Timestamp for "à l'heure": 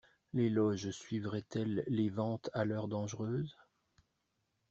2.55-2.87